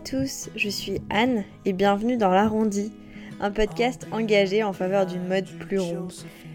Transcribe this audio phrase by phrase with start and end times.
[0.00, 2.90] à tous, je suis Anne et bienvenue dans l'Arrondi,
[3.38, 6.12] un podcast engagé en faveur d'une mode plus ronde.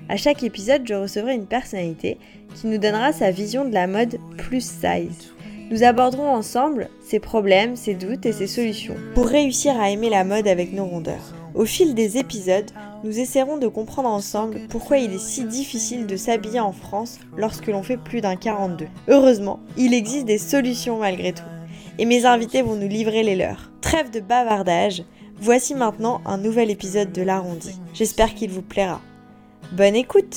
[0.10, 2.17] À chaque épisode, je recevrai une personnalité
[2.56, 5.31] qui nous donnera sa vision de la mode plus size.
[5.70, 10.24] Nous aborderons ensemble ses problèmes, ses doutes et ses solutions pour réussir à aimer la
[10.24, 11.35] mode avec nos rondeurs.
[11.53, 12.71] Au fil des épisodes,
[13.03, 17.67] nous essaierons de comprendre ensemble pourquoi il est si difficile de s'habiller en France lorsque
[17.67, 18.88] l'on fait plus d'un 42.
[19.07, 21.43] Heureusement, il existe des solutions malgré tout.
[21.98, 23.72] Et mes invités vont nous livrer les leurs.
[23.80, 25.03] Trêve de bavardage,
[25.38, 27.80] voici maintenant un nouvel épisode de l'arrondi.
[27.94, 28.99] J'espère qu'il vous plaira.
[29.72, 30.36] Bonne écoute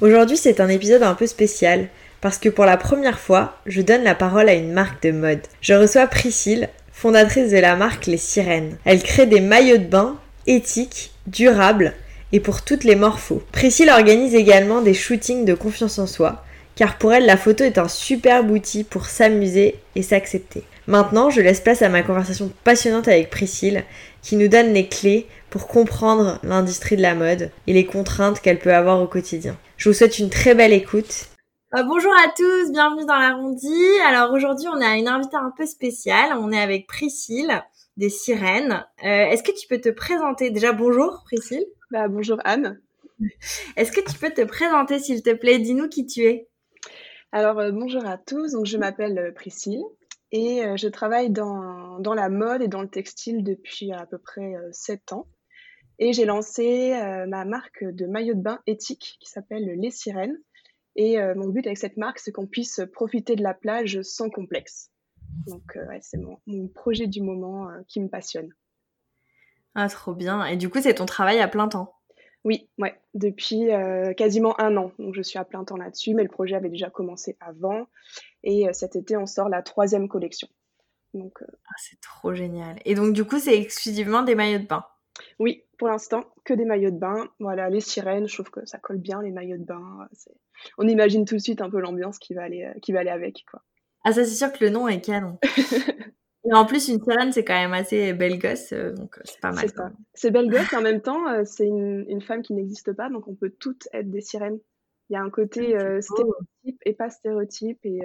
[0.00, 1.88] Aujourd'hui c'est un épisode un peu spécial
[2.22, 5.42] parce que pour la première fois, je donne la parole à une marque de mode.
[5.60, 8.78] Je reçois Priscille, fondatrice de la marque Les Sirènes.
[8.86, 11.92] Elle crée des maillots de bain éthiques, durables
[12.32, 13.42] et pour toutes les morphos.
[13.52, 17.78] Priscille organise également des shootings de confiance en soi, car pour elle la photo est
[17.78, 20.64] un superbe outil pour s'amuser et s'accepter.
[20.86, 23.84] Maintenant, je laisse place à ma conversation passionnante avec Priscille,
[24.22, 28.58] qui nous donne les clés pour comprendre l'industrie de la mode et les contraintes qu'elle
[28.58, 29.56] peut avoir au quotidien.
[29.76, 31.26] Je vous souhaite une très belle écoute.
[31.74, 33.74] Euh, bonjour à tous, bienvenue dans l'arrondi.
[34.06, 36.36] Alors aujourd'hui, on a une invitée un peu spéciale.
[36.40, 37.62] On est avec Priscille
[37.96, 38.84] des Sirènes.
[39.04, 40.50] Euh, Est-ce que tu peux te présenter?
[40.50, 41.66] Déjà, bonjour Priscille.
[41.92, 42.80] Bah, bonjour Anne.
[43.76, 45.60] Est-ce que tu peux te présenter s'il te plaît?
[45.60, 46.48] Dis-nous qui tu es.
[47.30, 49.84] Alors euh, bonjour à tous, donc je m'appelle euh, Priscille
[50.32, 54.18] et euh, je travaille dans, dans, la mode et dans le textile depuis à peu
[54.18, 55.28] près 7 ans.
[56.00, 56.90] Et j'ai lancé
[57.28, 60.36] ma marque de maillot de bain éthique qui s'appelle Les Sirènes.
[60.96, 64.90] Et mon but avec cette marque, c'est qu'on puisse profiter de la plage sans complexe.
[65.46, 68.50] Donc ouais, c'est mon, mon, projet du moment qui me passionne.
[69.78, 70.46] Ah, trop bien.
[70.46, 71.94] Et du coup, c'est ton travail à plein temps
[72.44, 74.90] Oui, ouais, depuis euh, quasiment un an.
[74.98, 77.86] Donc, je suis à plein temps là-dessus, mais le projet avait déjà commencé avant.
[78.42, 80.48] Et euh, cet été, on sort la troisième collection.
[81.12, 82.78] Donc, euh, ah, c'est trop génial.
[82.86, 84.86] Et donc, du coup, c'est exclusivement des maillots de bain
[85.38, 87.28] Oui, pour l'instant, que des maillots de bain.
[87.38, 90.08] Voilà, les sirènes, je trouve que ça colle bien, les maillots de bain.
[90.78, 93.44] On imagine tout de suite un peu l'ambiance qui, va aller, qui va aller avec,
[93.50, 93.62] quoi.
[94.04, 95.38] Ah, ça, c'est sûr que le nom est canon.
[96.48, 99.40] Et en plus, une sirène, c'est quand même assez belle gosse, euh, donc euh, c'est
[99.40, 99.66] pas mal.
[100.14, 103.08] C'est belle gosse et en même temps, euh, c'est une, une, femme qui n'existe pas,
[103.08, 104.60] donc on peut toutes être des sirènes.
[105.08, 108.00] Il y a un côté ah, stéréotype et pas stéréotype, et,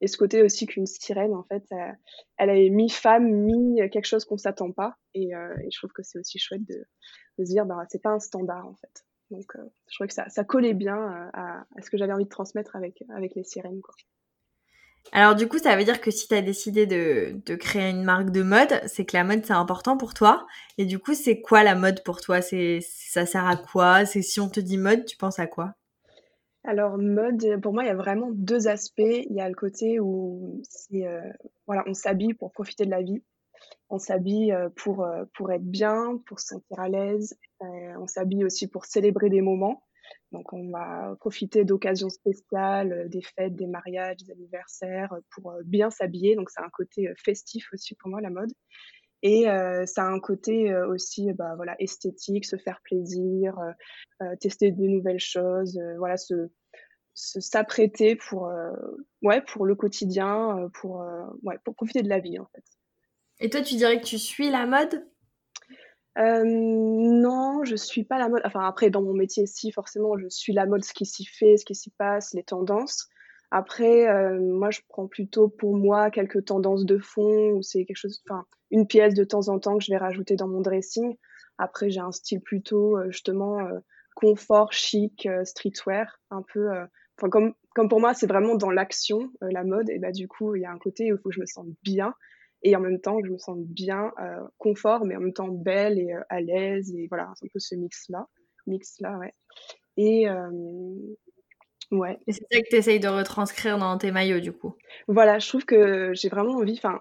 [0.00, 4.24] et ce côté aussi qu'une sirène, en fait, elle, elle est mi-femme, mi quelque chose
[4.24, 6.84] qu'on s'attend pas, et, et, je trouve que c'est aussi chouette de,
[7.38, 9.04] de se dire, bah, c'est pas un standard, en fait.
[9.30, 9.52] Donc,
[9.88, 12.74] je trouvais que ça, ça collait bien à, à, ce que j'avais envie de transmettre
[12.74, 13.94] avec, avec les sirènes, quoi.
[15.10, 18.04] Alors du coup, ça veut dire que si tu as décidé de, de, créer une
[18.04, 20.46] marque de mode, c'est que la mode c'est important pour toi.
[20.78, 22.40] Et du coup, c'est quoi la mode pour toi?
[22.40, 24.06] C'est ça sert à quoi?
[24.06, 25.74] C'est si on te dit mode, tu penses à quoi?
[26.64, 29.00] Alors mode, pour moi, il y a vraiment deux aspects.
[29.00, 30.62] Il y a le côté où
[30.94, 31.20] euh,
[31.66, 33.22] voilà, on s'habille pour profiter de la vie.
[33.90, 37.36] On s'habille euh, pour euh, pour être bien, pour se sentir à l'aise.
[37.60, 39.82] on s'habille aussi pour célébrer des moments.
[40.32, 45.52] Donc, on va profiter d'occasions spéciales, euh, des fêtes, des mariages, des anniversaires, euh, pour
[45.52, 46.36] euh, bien s'habiller.
[46.36, 48.50] Donc, c'est un côté festif aussi pour moi, la mode.
[49.24, 53.56] Et ça a un côté aussi, bah, voilà, esthétique, se faire plaisir,
[54.40, 56.48] tester de nouvelles choses, voilà, se
[57.14, 58.50] s'apprêter pour,
[59.22, 61.04] ouais, pour le quotidien, pour,
[61.44, 62.64] ouais, pour profiter de la vie, en fait.
[63.38, 65.06] Et toi, tu dirais que tu suis la mode?
[66.18, 68.42] Euh, non, je suis pas la mode.
[68.44, 71.56] Enfin, après, dans mon métier, si, forcément, je suis la mode, ce qui s'y fait,
[71.56, 73.08] ce qui s'y passe, les tendances.
[73.50, 77.96] Après, euh, moi, je prends plutôt pour moi quelques tendances de fond ou c'est quelque
[77.96, 81.16] chose, enfin, une pièce de temps en temps que je vais rajouter dans mon dressing.
[81.58, 83.58] Après, j'ai un style plutôt, euh, justement,
[84.14, 86.68] confort, chic, streetwear, un peu.
[87.18, 90.54] Enfin, comme, comme pour moi, c'est vraiment dans l'action, la mode, et bah, du coup,
[90.56, 92.14] il y a un côté où il faut que je me sente bien
[92.62, 95.98] et en même temps je me sens bien euh, confort mais en même temps belle
[95.98, 96.92] et euh, à l'aise.
[96.94, 98.26] Et voilà c'est un peu ce mix là
[98.66, 99.34] mix là ouais.
[99.96, 100.50] Et euh,
[101.90, 102.18] ouais.
[102.26, 104.74] Et c'est ça que tu essayes de retranscrire dans tes maillots du coup?
[105.08, 107.00] Voilà je trouve que j'ai vraiment envie enfin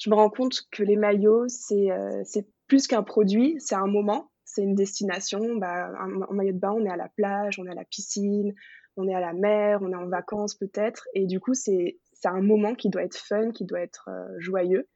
[0.00, 1.88] je me rends compte que les maillots c'est
[2.24, 5.56] c'est plus qu'un produit c'est un moment c'est une destination.
[5.56, 5.90] Bah,
[6.28, 8.54] en maillot de bain on est à la plage on est à la piscine
[8.96, 11.08] on est à la mer on est en vacances peut-être.
[11.14, 14.24] Et du coup c'est c'est un moment qui doit être fun, qui doit être euh,
[14.38, 14.88] joyeux.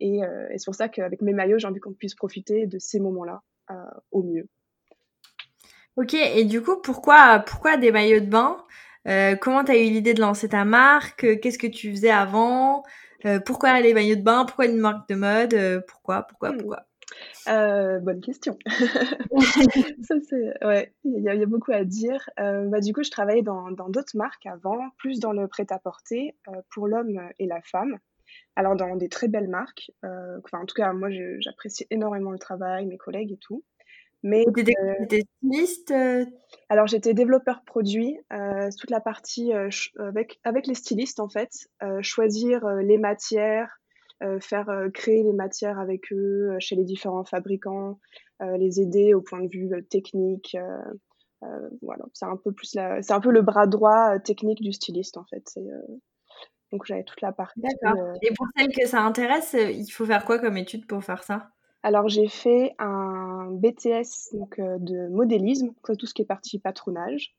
[0.00, 2.78] Et, euh, et c'est pour ça qu'avec mes maillots, j'ai envie qu'on puisse profiter de
[2.78, 3.74] ces moments-là euh,
[4.12, 4.48] au mieux.
[5.96, 8.64] Ok, et du coup, pourquoi, pourquoi des maillots de bain?
[9.06, 11.40] Euh, Comment tu as eu l'idée de lancer ta marque?
[11.40, 12.82] Qu'est-ce que tu faisais avant?
[13.26, 14.46] Euh, Pourquoi les maillots de bain?
[14.46, 15.84] Pourquoi une marque de mode?
[15.86, 16.22] Pourquoi?
[16.22, 16.52] Pourquoi?
[16.52, 16.80] Hmm.
[17.44, 18.58] Pourquoi bonne question.
[20.02, 22.28] ça, c'est, ouais, il y, a, beaucoup à dire.
[22.36, 26.36] bah, du coup, je travaillais dans, d'autres marques avant, plus dans le prêt-à-porter
[26.70, 27.98] pour l'homme et la femme.
[28.56, 29.90] Alors, dans des très belles marques.
[30.02, 31.08] en tout cas, moi,
[31.40, 33.64] j'apprécie énormément le travail, mes collègues et tout.
[34.22, 35.94] Mais t'étais styliste
[36.68, 38.18] Alors, j'étais développeur produit,
[38.78, 39.52] toute la partie
[39.98, 41.50] avec, avec les stylistes, en fait,
[42.02, 43.79] choisir les matières,
[44.40, 47.98] faire créer les matières avec eux chez les différents fabricants,
[48.40, 50.56] les aider au point de vue technique.
[51.82, 55.24] voilà, c'est un peu plus c'est un peu le bras droit technique du styliste en
[55.24, 55.58] fait.
[56.72, 57.60] donc j'avais toute la partie.
[57.60, 58.14] D'accord.
[58.22, 61.50] Et pour celles que ça intéresse, il faut faire quoi comme étude pour faire ça?
[61.82, 67.34] Alors j'ai fait un BTS donc de modélisme, tout ce qui est partie patronage.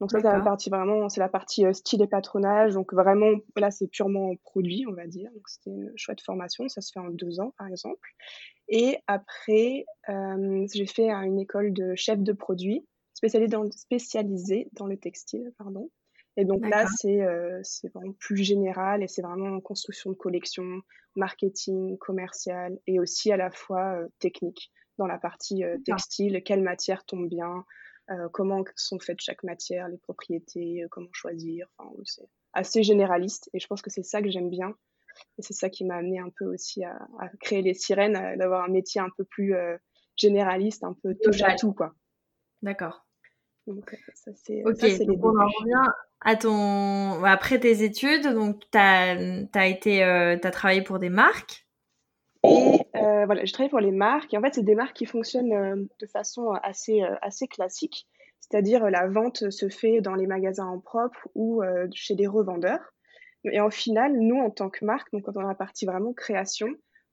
[0.00, 2.72] Donc ça, c'est la partie vraiment, c'est la partie euh, style et patronage.
[2.72, 5.30] Donc vraiment, là, c'est purement produit, on va dire.
[5.32, 6.68] Donc c'était une chouette formation.
[6.68, 8.08] Ça se fait en deux ans, par exemple.
[8.68, 14.86] Et après, euh, j'ai fait une école de chef de produit spécialisée dans, spécialisée dans
[14.86, 15.90] le textile, pardon.
[16.38, 20.80] Et donc là, c'est euh, c'est vraiment plus général et c'est vraiment construction de collection,
[21.14, 27.28] marketing, commercial et aussi à la fois technique dans la partie textile, quelle matière tombe
[27.28, 27.64] bien,
[28.10, 31.68] euh, comment sont faites chaque matière, les propriétés, euh, comment choisir.
[31.78, 34.74] Enfin, c'est assez généraliste et je pense que c'est ça que j'aime bien.
[35.38, 36.98] Et c'est ça qui m'a amené un peu aussi à,
[37.40, 39.76] créer les sirènes, d'avoir un métier un peu plus euh,
[40.16, 41.94] généraliste, un peu touche à tout, quoi.
[42.62, 43.06] D'accord.
[43.66, 44.62] Donc, ça, c'est.
[44.64, 47.22] Ok, donc on en revient à ton.
[47.24, 49.16] Après tes études, donc tu as,
[49.54, 50.02] as, été.
[50.02, 51.66] as travaillé pour des marques.
[52.42, 54.32] Et euh, voilà, je travaille pour les marques.
[54.32, 58.06] Et en fait, c'est des marques qui fonctionnent euh, de façon assez, euh, assez classique.
[58.40, 61.62] C'est-à-dire, la vente se fait dans les magasins en propre ou
[61.94, 62.80] chez des revendeurs.
[63.44, 66.12] Et en final, nous, en tant que marque, donc quand on a la partie vraiment
[66.14, 66.68] création,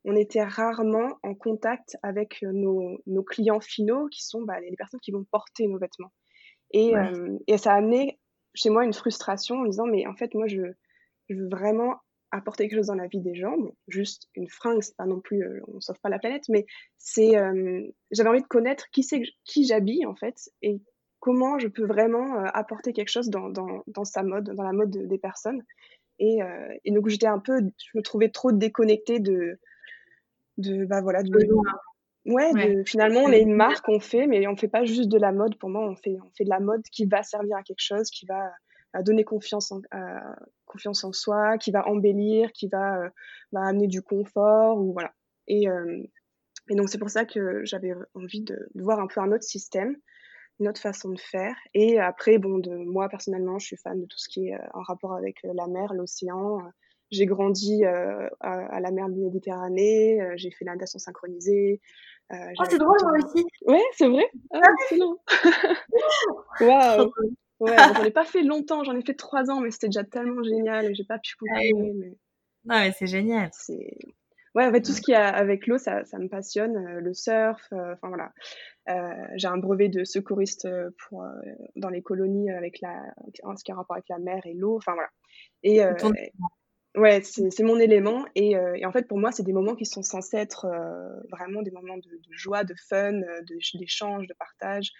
[0.06, 5.02] on était rarement en contact avec nos, nos clients finaux, qui sont bah, les personnes
[5.02, 6.12] qui vont porter nos vêtements.
[6.72, 6.94] Et,
[7.46, 8.20] et ça a amené
[8.56, 10.62] chez moi une frustration en me disant, mais en fait, moi, je,
[11.30, 11.98] je veux vraiment
[12.32, 13.56] apporter quelque chose dans la vie des gens.
[13.88, 16.66] juste une fringue, c'est pas non plus, euh, on sauve pas la planète, mais
[16.98, 20.82] c'est, euh, j'avais envie de connaître qui c'est qui j'habille en fait et
[21.20, 24.74] comment je peux vraiment euh, apporter quelque chose dans, dans, dans, sa mode, dans la
[24.74, 25.64] mode des personnes.
[26.20, 26.40] Et,
[26.84, 29.60] et donc j'étais un peu, je me trouvais trop déconnectée de,
[30.58, 31.30] de bah voilà, de,
[32.26, 35.32] ouais, finalement on est une marque, on fait, mais on fait pas juste de la
[35.32, 35.60] mode.
[35.60, 38.10] Pour moi, on fait, on fait de la mode qui va servir à quelque chose,
[38.10, 38.52] qui va
[38.94, 39.82] à donner confiance en,
[40.68, 43.10] confiance en soi, qui va embellir, qui va, euh,
[43.56, 45.14] amener du confort, ou voilà.
[45.48, 46.04] Et, euh,
[46.70, 49.96] et donc c'est pour ça que j'avais envie de, voir un peu un autre système,
[50.60, 51.56] une autre façon de faire.
[51.74, 54.68] Et après, bon, de moi personnellement, je suis fan de tout ce qui est euh,
[54.74, 56.60] en rapport avec la mer, l'océan.
[57.10, 61.80] J'ai grandi à, la mer de Méditerranée, j'ai fait la natation synchronisée.
[62.34, 63.46] oh, c'est drôle, moi aussi.
[63.66, 64.30] Ouais, c'est vrai.
[64.52, 65.18] Ah, excellent.
[66.60, 67.14] Waouh.
[67.60, 70.44] Ouais, j'en ai pas fait longtemps, j'en ai fait trois ans, mais c'était déjà tellement
[70.44, 71.94] génial et j'ai pas pu ah continuer.
[71.94, 72.18] Mais...
[72.66, 73.50] Non, mais c'est génial.
[73.54, 73.98] C'est...
[74.56, 76.78] Ouais, en fait, tout ce qui a avec l'eau, ça, ça me passionne.
[76.78, 78.32] Euh, le surf, euh, enfin voilà.
[78.90, 80.68] Euh, j'ai un brevet de secouriste
[80.98, 81.26] pour,
[81.76, 84.94] dans les colonies avec la, ce qui a rapport avec la mer et l'eau, enfin
[84.94, 85.10] voilà.
[85.64, 85.82] Et,
[86.96, 88.26] Ouais, c'est mon élément.
[88.34, 90.66] Et, et, en fait, pour moi, c'est des moments qui sont censés être
[91.30, 93.22] vraiment des moments de, joie, de fun,
[93.76, 94.92] d'échange, de, partage.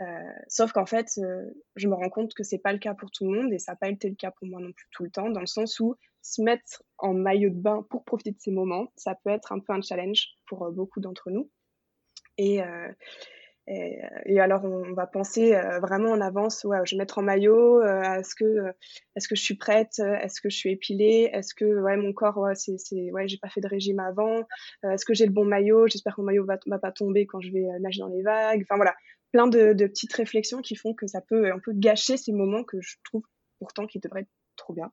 [0.00, 0.04] Euh,
[0.48, 1.44] sauf qu'en fait, euh,
[1.76, 3.72] je me rends compte que c'est pas le cas pour tout le monde et ça
[3.72, 5.78] n'a pas été le cas pour moi non plus tout le temps, dans le sens
[5.78, 9.52] où se mettre en maillot de bain pour profiter de ces moments, ça peut être
[9.52, 11.50] un peu un challenge pour euh, beaucoup d'entre nous.
[14.26, 18.34] Et, alors, on va penser vraiment en avance, ouais, je vais mettre en maillot, est-ce
[18.34, 18.72] que,
[19.16, 22.38] est-ce que je suis prête, est-ce que je suis épilée, est-ce que ouais, mon corps,
[22.38, 22.76] ouais, c'est,
[23.12, 24.40] ouais, j'ai pas fait de régime avant,
[24.82, 27.40] est-ce que j'ai le bon maillot, j'espère que mon maillot va, va pas tomber quand
[27.40, 28.94] je vais nager dans les vagues, enfin voilà,
[29.32, 32.80] plein de, petites réflexions qui font que ça peut un peu gâcher ces moments que
[32.80, 33.22] je trouve
[33.58, 34.90] pourtant qui devraient être trop bien.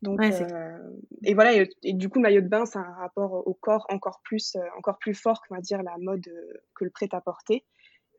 [0.00, 0.78] Donc, euh,
[1.24, 4.20] et voilà, et, du coup, le maillot de bain, c'est un rapport au corps encore
[4.22, 7.64] plus, euh, encore plus fort qu'on va dire la mode euh, que le prêt-à-porter,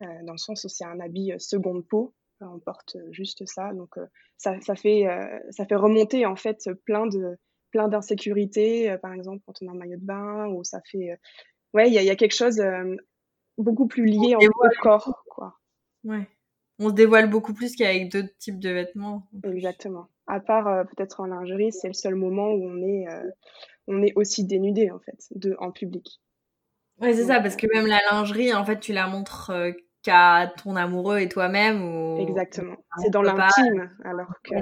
[0.00, 3.96] dans le sens où c'est un habit seconde peau, on porte juste ça, donc
[4.38, 5.06] ça, ça, fait,
[5.50, 7.36] ça fait remonter en fait plein de
[7.70, 11.18] plein d'insécurités, par exemple quand on a un maillot de bain, ou ça fait,
[11.74, 12.60] ouais, il y, y a, quelque chose
[13.58, 15.58] beaucoup plus lié au corps, quoi.
[16.04, 16.26] Ouais.
[16.78, 19.28] On se dévoile beaucoup plus qu'avec d'autres types de vêtements.
[19.44, 20.08] Exactement.
[20.26, 23.30] À part euh, peut-être en lingerie, c'est le seul moment où on est, euh,
[23.86, 26.22] on est aussi dénudé en fait, de, en public.
[26.98, 30.52] Ouais, c'est ça, parce que même la lingerie, en fait, tu la montres euh, qu'à
[30.62, 31.82] ton amoureux et toi-même.
[31.82, 32.20] Ou...
[32.20, 32.76] Exactement.
[32.98, 34.54] C'est dans l'intime, alors que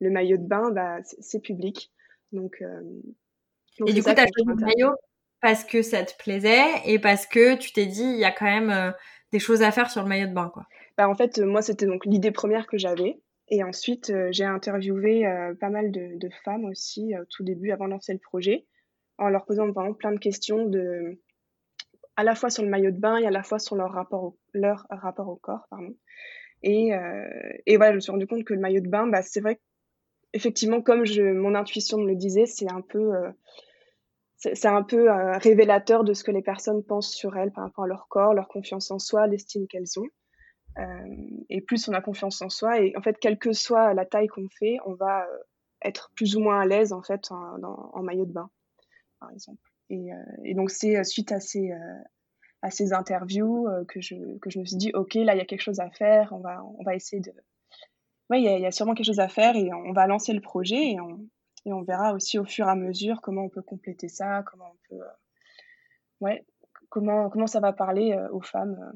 [0.00, 1.92] le maillot de bain, bah, c'est public.
[2.32, 2.62] Donc,
[3.86, 4.94] et du coup, tu as choisi le maillot
[5.40, 8.46] parce que ça te plaisait et parce que tu t'es dit, il y a quand
[8.46, 8.94] même
[9.32, 10.66] des choses à faire sur le maillot de bain, quoi.
[10.96, 13.20] Bah, en fait, moi, c'était donc l'idée première que j'avais.
[13.48, 15.24] Et ensuite, j'ai interviewé
[15.60, 18.64] pas mal de, de femmes aussi au tout début, avant de lancer le projet,
[19.18, 21.20] en leur posant vraiment plein de questions de,
[22.16, 24.24] à la fois sur le maillot de bain et à la fois sur leur rapport
[24.24, 25.66] au, corps.
[25.70, 25.94] Pardon.
[26.62, 27.28] Et, euh,
[27.76, 29.60] voilà, je me suis rendu compte que le maillot de bain, bah, c'est vrai
[30.34, 31.04] effectivement, comme
[31.34, 33.30] mon intuition me le disait, c'est un peu, euh,
[34.36, 37.84] c'est un peu euh, révélateur de ce que les personnes pensent sur elles par rapport
[37.84, 40.08] à leur corps, leur confiance en soi, l'estime qu'elles ont.
[40.78, 41.06] Euh,
[41.48, 44.26] et plus on a confiance en soi, et en fait, quelle que soit la taille
[44.26, 45.38] qu'on fait, on va euh,
[45.84, 48.50] être plus ou moins à l'aise en fait en, maillot de bain,
[49.20, 49.62] par exemple.
[49.90, 51.72] Et, euh, et donc c'est suite à ces
[52.62, 55.44] à ces interviews que je que je me suis dit ok là il y a
[55.44, 57.32] quelque chose à faire, on va on va essayer de
[58.30, 60.40] oui, il y, y, a sûrement quelque chose à faire et on va lancer le
[60.40, 61.28] projet et on,
[61.66, 64.72] et on verra aussi au fur et à mesure comment on peut compléter ça, comment
[64.72, 65.02] on peut,
[66.20, 66.46] ouais,
[66.88, 68.92] comment, comment ça va parler aux femmes,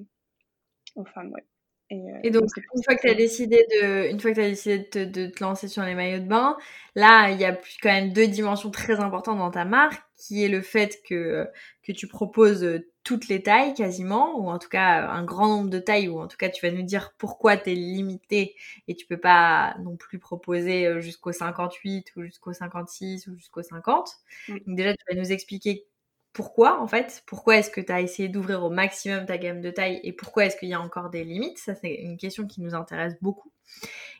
[0.94, 1.44] aux femmes, ouais.
[1.90, 4.88] Euh, et, donc, une fois que as décidé de, une fois que tu as décidé
[4.92, 6.56] de, de, te lancer sur les maillots de bain,
[6.94, 7.52] là, il y a
[7.82, 11.48] quand même deux dimensions très importantes dans ta marque, qui est le fait que,
[11.82, 15.78] que tu proposes toutes les tailles quasiment, ou en tout cas un grand nombre de
[15.78, 18.54] tailles, ou en tout cas tu vas nous dire pourquoi tu es limité
[18.86, 23.62] et tu peux pas non plus proposer euh, jusqu'au 58 ou jusqu'au 56 ou jusqu'au
[23.62, 24.10] 50.
[24.48, 24.58] Mm.
[24.66, 25.86] Donc déjà, tu vas nous expliquer
[26.38, 29.72] pourquoi en fait Pourquoi est-ce que tu as essayé d'ouvrir au maximum ta gamme de
[29.72, 31.58] taille et pourquoi est-ce qu'il y a encore des limites?
[31.58, 33.50] Ça, c'est une question qui nous intéresse beaucoup.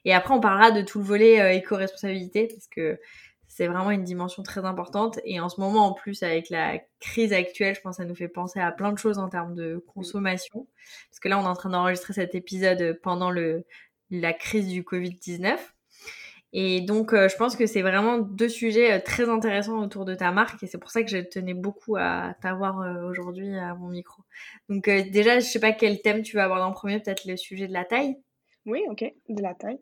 [0.05, 2.99] Et après, on parlera de tout le volet euh, éco-responsabilité parce que
[3.47, 5.21] c'est vraiment une dimension très importante.
[5.23, 8.17] Et en ce moment, en plus, avec la crise actuelle, je pense que ça nous
[8.17, 10.67] fait penser à plein de choses en termes de consommation.
[11.11, 13.65] Parce que là, on est en train d'enregistrer cet épisode pendant le,
[14.11, 15.57] la crise du Covid-19.
[16.53, 20.15] Et donc, euh, je pense que c'est vraiment deux sujets euh, très intéressants autour de
[20.15, 23.75] ta marque et c'est pour ça que je tenais beaucoup à t'avoir euh, aujourd'hui à
[23.75, 24.23] mon micro.
[24.71, 27.69] Donc, déjà, je sais pas quel thème tu vas aborder en premier, peut-être le sujet
[27.69, 28.17] de la taille.
[28.65, 29.79] Oui, ok, de la taille.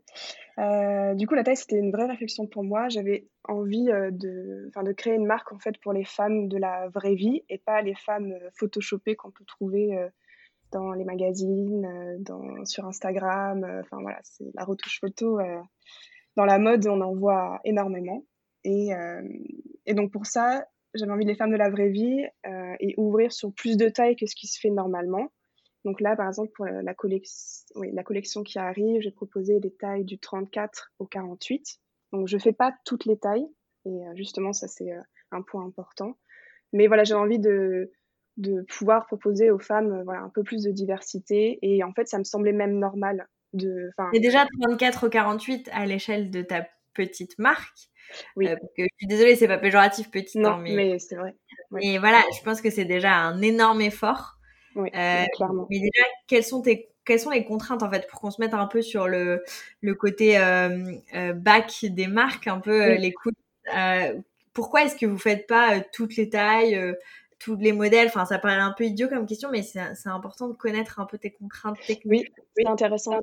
[1.17, 2.89] du coup, la taille, c'était une vraie réflexion pour moi.
[2.89, 7.17] J'avais envie de, de créer une marque en fait pour les femmes de la vraie
[7.17, 9.99] vie et pas les femmes photoshopées qu'on peut trouver
[10.71, 13.65] dans les magazines, dans, sur Instagram.
[13.81, 15.41] Enfin voilà, c'est la retouche photo
[16.37, 18.25] dans la mode, on en voit énormément.
[18.65, 19.23] Et, euh,
[19.87, 22.95] et donc pour ça, j'avais envie de les femmes de la vraie vie euh, et
[22.97, 25.33] ouvrir sur plus de tailles que ce qui se fait normalement.
[25.85, 30.93] Donc là, par exemple, pour la, collection, qui arrive, j'ai proposé des tailles du 34
[30.99, 31.79] au 48.
[32.13, 33.47] Donc je fais pas toutes les tailles
[33.85, 34.91] et euh, justement ça c'est
[35.31, 36.19] un point important.
[36.73, 37.93] Mais voilà, j'ai envie de,
[38.69, 42.53] pouvoir proposer aux femmes un peu plus de diversité et en fait ça me semblait
[42.53, 43.91] même normal de.
[44.13, 47.91] Et déjà 34 au 48 à l'échelle de ta petite marque.
[48.37, 48.49] Oui.
[48.49, 51.35] Euh, je suis désolée, c'est pas péjoratif petite, non, hein, mais, c'est vrai.
[51.81, 54.39] Et voilà, je pense que c'est déjà un énorme effort.
[54.75, 55.67] Oui, euh, clairement.
[55.71, 58.53] Mais déjà, quelles sont tes quelles sont les contraintes en fait pour qu'on se mette
[58.53, 59.45] un peu sur le,
[59.81, 63.31] le côté euh, euh bac des marques, un peu les coûts.
[64.53, 66.77] pourquoi est-ce que vous faites pas toutes les tailles
[67.39, 70.55] tous les modèles Enfin, ça paraît un peu idiot comme question, mais c'est important de
[70.55, 72.33] connaître un peu tes contraintes techniques.
[72.37, 73.21] Oui, c'est intéressant.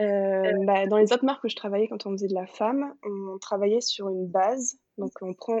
[0.00, 2.94] Euh, bah, dans les autres marques où je travaillais quand on faisait de la femme,
[3.02, 4.78] on travaillait sur une base.
[4.96, 5.58] Donc, on prend,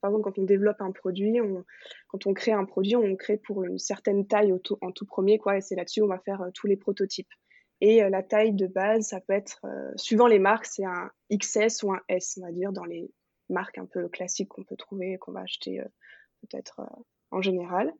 [0.00, 1.64] par exemple, quand on développe un produit, on,
[2.08, 5.38] quand on crée un produit, on crée pour une certaine taille au en tout premier,
[5.38, 5.56] quoi.
[5.56, 7.32] Et c'est là-dessus on va faire euh, tous les prototypes.
[7.80, 9.62] Et euh, la taille de base, ça peut être,
[9.96, 13.10] suivant les marques, c'est un XS ou un S, on va dire, dans les
[13.48, 15.80] marques un peu classiques qu'on peut trouver, qu'on va acheter
[16.42, 16.80] peut-être
[17.30, 17.92] en général.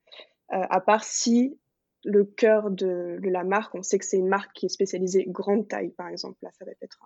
[0.51, 1.59] à part si
[2.05, 5.69] le cœur de, la marque, on sait que c'est une marque qui est spécialisée grande
[5.69, 6.39] taille, par exemple.
[6.43, 6.99] Là, ça va être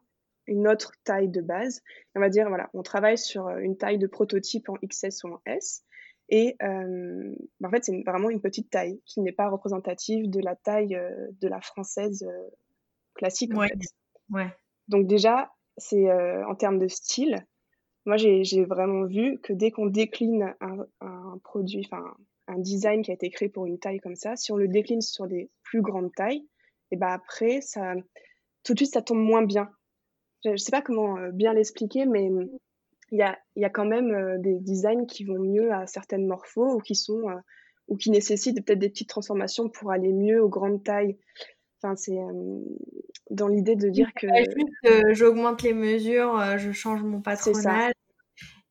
[0.46, 1.82] une autre taille de base.
[2.14, 5.34] On va dire, voilà, on travaille sur euh, une taille de prototype en XS ou
[5.34, 5.84] en S.
[6.28, 10.40] Et euh, bah, en fait, c'est vraiment une petite taille qui n'est pas représentative de
[10.40, 12.26] la taille euh, de la française
[13.14, 13.54] classique.
[13.54, 13.66] En
[14.30, 14.54] ouais.
[14.88, 17.46] Donc déjà, c'est en termes de style.
[18.04, 22.04] Moi, j'ai vraiment vu que dès qu'on décline un, produit, enfin
[22.48, 25.00] un design qui a été créé pour une taille comme ça, si on le décline
[25.00, 26.44] sur des plus grandes tailles,
[26.90, 27.60] et ben après,
[28.64, 29.70] tout de suite, ça tombe moins bien.
[30.44, 32.28] Je ne sais pas comment euh, bien l'expliquer, mais
[33.10, 36.26] il y a, y a, quand même euh, des designs qui vont mieux à certaines
[36.26, 37.36] morphos ou qui sont euh,
[37.88, 41.18] ou qui nécessitent peut-être des petites transformations pour aller mieux aux grandes tailles.
[41.82, 42.18] Enfin, c'est
[43.30, 44.26] dans l'idée de dire que.
[45.12, 47.92] J'augmente les mesures, je change mon patronage.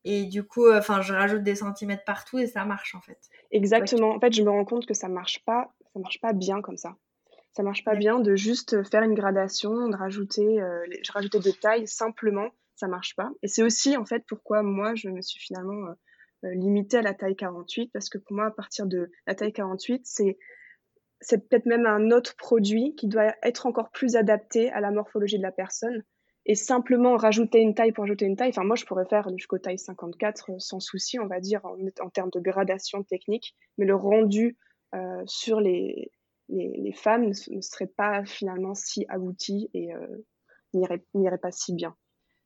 [0.04, 3.18] Et du coup, enfin, je rajoute des centimètres partout et ça marche en fait.
[3.52, 4.14] Exactement.
[4.16, 6.76] En fait, je me rends compte que ça marche pas, ça marche pas bien comme
[6.76, 6.96] ça.
[7.52, 11.50] Ça marche pas bien de juste faire une gradation, de rajouter, euh, je rajoutais de
[11.50, 13.30] taille simplement, ça marche pas.
[13.42, 15.88] Et c'est aussi en fait pourquoi moi je me suis finalement
[16.44, 19.52] euh, limité à la taille 48 parce que pour moi, à partir de la taille
[19.52, 20.38] 48, c'est
[21.22, 25.38] c'est peut-être même un autre produit qui doit être encore plus adapté à la morphologie
[25.38, 26.02] de la personne.
[26.44, 29.58] Et simplement rajouter une taille pour ajouter une taille, enfin moi je pourrais faire jusqu'au
[29.58, 33.94] taille 54 euh, sans souci, on va dire, en, termes de gradation technique, mais le
[33.94, 34.56] rendu
[34.92, 36.10] euh, sur les,
[36.48, 40.04] les, femmes ne, serait pas finalement si abouti et euh,
[40.74, 41.94] n'irait pas si bien.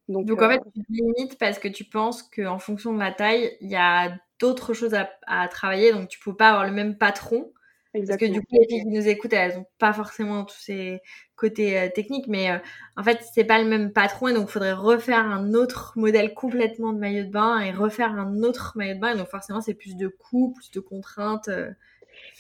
[0.09, 3.71] Donc, en fait, tu limites parce que tu penses qu'en fonction de la taille, il
[3.71, 7.51] y a d'autres choses à, à, travailler, donc tu peux pas avoir le même patron
[7.93, 11.01] parce que du coup, les filles qui nous écoutent, elles n'ont pas forcément tous ces
[11.35, 12.59] côtés euh, techniques, mais euh,
[12.97, 16.35] en fait, c'est pas le même patron, et donc il faudrait refaire un autre modèle
[16.35, 19.61] complètement de maillot de bain et refaire un autre maillot de bain, et donc forcément,
[19.61, 21.49] c'est plus de coûts, plus de contraintes.
[21.49, 21.71] Euh,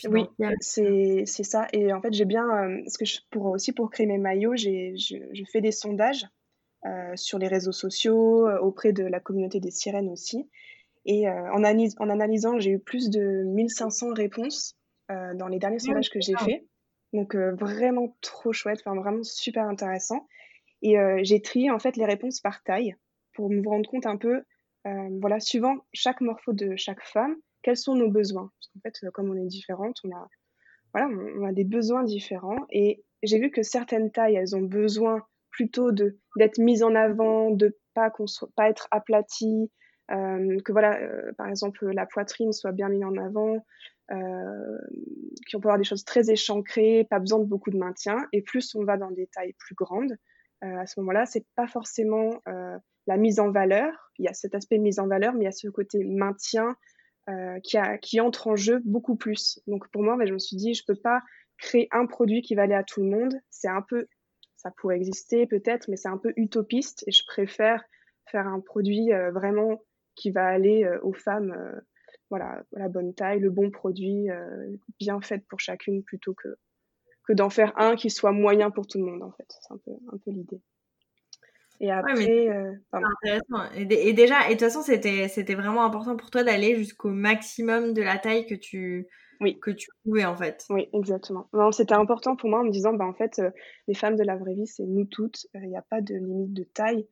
[0.09, 0.26] oui,
[0.61, 1.69] c'est ça.
[1.73, 2.47] Et en fait, j'ai bien,
[2.83, 6.26] parce que je, pour aussi pour créer mes maillots, j'ai je, fais des sondages
[7.15, 10.49] sur les réseaux sociaux, auprès de la communauté des sirènes aussi.
[11.05, 14.76] Et en, en analysant, j'ai eu plus de 1500 réponses
[15.10, 16.64] euh, dans les derniers sondages que j'ai faits.
[17.12, 20.26] Donc euh, vraiment trop chouette, enfin vraiment super intéressant.
[20.82, 22.94] Et euh, j'ai trié en fait les réponses par taille
[23.34, 24.42] pour me rendre compte un peu,
[25.20, 28.52] voilà, suivant chaque morpho de chaque femme, quels sont nos besoins.
[28.54, 30.28] Parce qu'en fait, comme on est différentes, on a,
[30.94, 32.64] voilà, on a des besoins différents.
[32.70, 37.50] Et j'ai vu que certaines tailles, elles ont besoin plutôt de d'être mises en avant,
[37.50, 38.12] de pas
[38.54, 39.70] pas être aplaties,
[40.12, 43.64] euh, que voilà, euh, par exemple, la poitrine soit bien mise en avant,
[44.10, 44.78] euh,
[45.46, 48.26] qui on peut avoir des choses très échancrées, pas besoin de beaucoup de maintien.
[48.32, 50.16] Et plus on va dans des tailles plus grandes,
[50.62, 52.40] à ce moment-là, c'est pas forcément
[53.06, 54.10] la mise en valeur.
[54.18, 56.75] Il y a cet aspect mise en valeur, mais il y a ce côté maintien
[57.62, 59.60] qui, a, qui entre en jeu beaucoup plus.
[59.66, 61.20] Donc pour moi, ben, je me suis dit, je peux pas
[61.58, 63.34] créer un produit qui va aller à tout le monde.
[63.50, 64.06] C'est un peu,
[64.56, 67.84] ça pourrait exister peut-être, mais c'est un peu utopiste et je préfère
[68.25, 69.82] faire un produit vraiment
[70.16, 71.80] qui va aller euh, aux femmes, euh,
[72.30, 76.49] voilà, la bonne taille, le bon produit, euh, bien fait pour chacune, plutôt que,
[77.25, 79.47] que d'en faire un qui soit moyen pour tout le monde, en fait.
[79.49, 80.60] C'est un peu, un peu l'idée.
[81.78, 82.49] Et après,
[82.93, 83.71] intéressant.
[83.75, 87.93] Et, déjà, et de toute façon, c'était, c'était vraiment important pour toi d'aller jusqu'au maximum
[87.93, 89.06] de la taille que tu,
[89.41, 89.58] oui.
[89.60, 90.65] que tu pouvais en fait.
[90.71, 91.50] Oui, exactement.
[91.73, 93.43] c'était important pour moi en me disant, bah, en fait,
[93.89, 95.47] les femmes de la vraie vie, c'est nous toutes.
[95.54, 97.06] Il n'y a pas de limite de taille.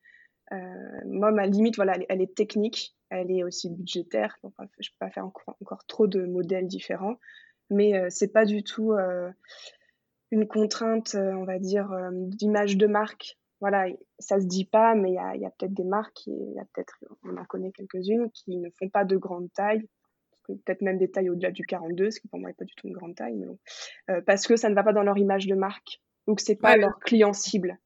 [0.53, 4.37] Euh, moi, ma limite, voilà, elle, est technique, elle est aussi budgétaire.
[4.43, 7.17] je ne peux pas faire encore, encore, trop de modèles différents,
[7.71, 9.31] mais euh, c'est pas du tout euh,
[10.31, 13.39] une contrainte, on va dire, d'image de marque.
[13.61, 13.87] Voilà,
[14.19, 16.59] ça se dit pas, mais il y a, y a peut-être des marques, il y
[16.59, 19.89] a peut-être, on en connaît quelques-unes, qui ne font pas de grande taille,
[20.47, 22.89] peut-être même des tailles au-delà du 42, ce qui pour moi n'est pas du tout
[22.89, 23.59] une grande taille, mais bon,
[24.27, 26.77] parce que ça ne va pas dans leur image de marque, ou que c'est pas
[26.77, 27.79] leur client cible.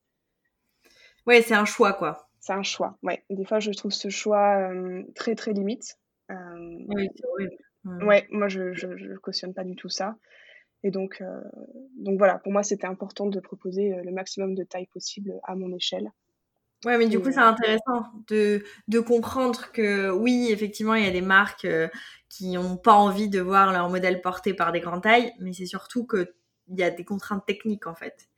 [1.26, 2.98] Ouais, c'est un choix, quoi c'est un choix.
[3.02, 3.24] Ouais.
[3.30, 5.98] Des fois, je trouve ce choix euh, très, très limite.
[6.30, 6.34] Euh,
[6.88, 10.16] oui, c'est Ouais, moi, je, je, cautionne pas du tout ça.
[10.82, 11.40] Et donc, euh,
[11.96, 15.74] donc voilà, pour moi, c'était important de proposer le maximum de taille possible à mon
[15.74, 16.12] échelle.
[16.84, 21.12] Ouais, mais du coup, c'est intéressant de, de, comprendre que oui, effectivement, il y a
[21.12, 21.66] des marques
[22.28, 25.66] qui n'ont pas envie de voir leur modèle porté par des grandes tailles, mais c'est
[25.66, 26.28] surtout qu'il
[26.68, 28.28] y a des contraintes techniques, en fait.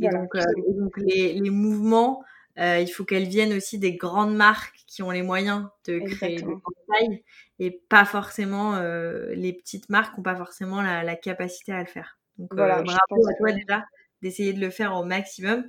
[0.00, 0.36] Et donc,
[0.76, 2.22] donc les, les, mouvements
[2.58, 6.36] euh, il faut qu'elles viennent aussi des grandes marques qui ont les moyens de créer
[6.36, 7.22] des tailles
[7.58, 12.18] et pas forcément euh, les petites marques n'ont pas forcément la, capacité à le faire.
[12.38, 13.84] Donc euh, voilà, bravo à toi déjà
[14.22, 15.64] d'essayer de le faire au maximum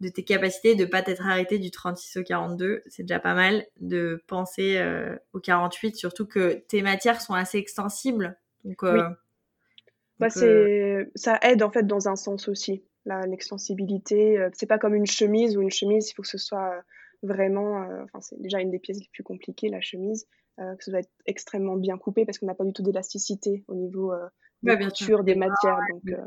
[0.00, 3.66] de tes capacités, de pas t'être arrêté du 36 au 42, c'est déjà pas mal
[3.80, 4.82] de penser
[5.34, 8.38] au 48, surtout que tes matières sont assez extensibles.
[8.64, 9.00] Donc, oui.
[10.18, 14.38] bah, c'est ça aide en fait dans un sens aussi l'extensibilité.
[14.38, 16.80] Euh, c'est pas comme une chemise ou une chemise, il faut que ce soit euh,
[17.22, 17.82] vraiment.
[17.82, 20.26] Euh, enfin, c'est déjà une des pièces les plus compliquées, la chemise,
[20.58, 23.74] que ça doit être extrêmement bien coupé parce qu'on n'a pas du tout d'élasticité au
[23.74, 24.12] niveau
[24.62, 25.78] de la des matières.
[25.90, 26.18] donc,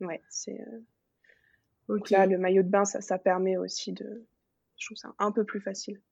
[0.00, 0.60] ouais, c'est.
[2.10, 4.26] Là, le maillot de bain, ça, ça permet aussi de.
[4.76, 6.02] Je trouve ça un peu plus facile.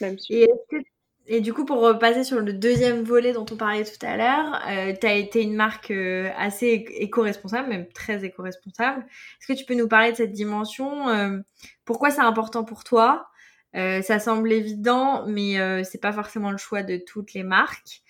[0.00, 0.34] Même si...
[0.34, 0.82] Et est-ce que
[1.30, 4.62] et du coup, pour repasser sur le deuxième volet dont on parlait tout à l'heure,
[4.66, 9.02] euh, tu as été une marque euh, assez éco-responsable, même très éco-responsable.
[9.02, 11.38] Est-ce que tu peux nous parler de cette dimension euh,
[11.84, 13.28] Pourquoi c'est important pour toi?
[13.74, 18.02] Ça semble évident, mais c'est pas forcément le choix de toutes les marques.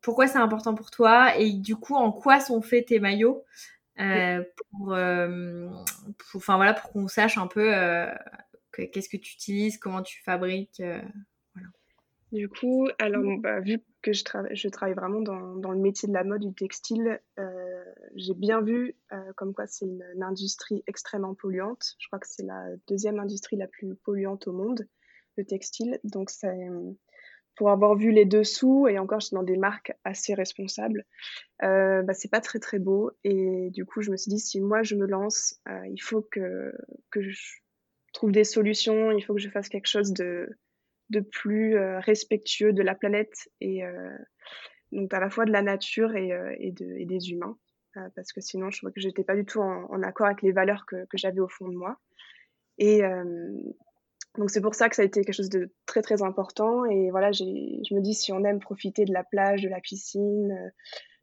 [0.00, 1.36] pourquoi c'est important pour toi?
[1.36, 3.44] Et du coup, en quoi sont faits tes maillots?
[3.96, 4.96] Pour,
[6.34, 7.72] enfin voilà, pour qu'on sache un peu
[8.72, 10.82] qu'est-ce que tu utilises, comment tu fabriques.
[12.32, 16.08] Du coup, alors, bah, vu que je, travaille, je travaille vraiment dans, dans, le métier
[16.08, 17.84] de la mode, du textile, euh,
[18.16, 21.94] j'ai bien vu euh, comme quoi c'est une, industrie extrêmement polluante.
[22.00, 24.88] Je crois que c'est la deuxième industrie la plus polluante au monde,
[25.36, 26.00] le textile.
[26.02, 26.30] Donc,
[27.54, 31.04] pour avoir vu les dessous, et encore, j'étais dans des marques assez responsables,
[31.62, 33.12] euh, bah, c'est pas très très beau.
[33.22, 36.22] Et du coup, je me suis dit, si moi je me lance, euh, il faut
[36.22, 36.72] que,
[37.10, 37.60] que je
[38.12, 40.48] trouve des solutions, il faut que je fasse quelque chose de,
[41.10, 44.16] de plus euh, respectueux de la planète et euh,
[44.92, 47.56] donc à la fois de la nature et, euh, et, de, et des humains.
[48.14, 50.52] parce que sinon, je trouvais que j'étais pas du tout en, en, accord avec les
[50.52, 51.98] valeurs que, que j'avais au fond de moi.
[52.78, 53.00] Et,
[54.36, 56.84] donc c'est pour ça que ça a été quelque chose de très très important.
[56.84, 57.44] Et voilà, je
[57.94, 60.54] me dis si on aime profiter de la plage, de la piscine,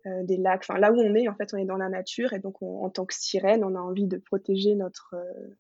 [0.06, 2.34] euh, des lacs, enfin là où on est, en fait, on est dans la nature
[2.34, 5.56] et donc on, en tant que sirène, on a envie de protéger notre euh,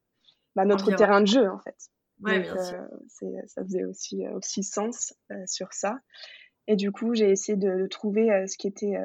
[0.53, 1.77] bah, notre terrain de jeu en fait.
[2.23, 2.79] Ouais, donc, bien sûr.
[3.47, 5.13] ça faisait aussi aussi sens
[5.45, 5.99] sur ça.
[6.67, 8.95] Et du coup, j'ai essayé de, trouver ce qui était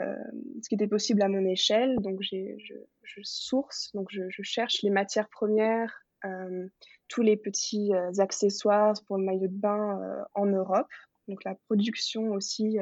[0.62, 1.96] ce qui était possible à mon échelle.
[2.00, 6.68] Donc j'ai je, je, source, donc je, je cherche les matières premières euh,
[7.06, 10.90] tous les petits euh, accessoires pour le maillot de bain euh, en Europe.
[11.26, 12.78] Donc la production aussi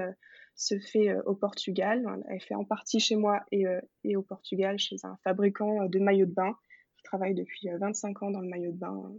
[0.55, 2.05] se fait au Portugal.
[2.29, 3.64] Elle est fait en partie chez moi et,
[4.05, 6.57] et, au Portugal chez un fabricant de maillots de bain
[6.96, 9.12] qui travaille depuis 25 ans dans le maillot de bain.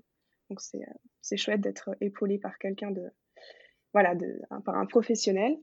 [0.50, 0.62] Donc
[1.22, 3.10] c'est chouette d'être épaulé par quelqu'un de
[3.94, 5.58] voilà de, par un professionnel.